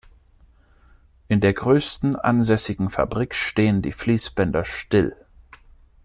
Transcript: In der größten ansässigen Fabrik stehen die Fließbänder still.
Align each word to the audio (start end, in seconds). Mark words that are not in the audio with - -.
In 1.27 1.41
der 1.41 1.53
größten 1.53 2.15
ansässigen 2.15 2.89
Fabrik 2.89 3.35
stehen 3.35 3.83
die 3.83 3.91
Fließbänder 3.91 4.65
still. 4.65 5.15